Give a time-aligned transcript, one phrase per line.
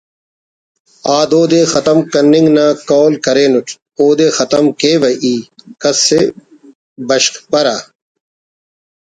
[1.17, 3.67] آ دود ءِ ختم کننگ نا قول کرینٹ
[3.99, 5.35] اودے ختم کیوہ ای
[5.81, 6.21] کس ءِ
[7.07, 7.77] بشخپرہ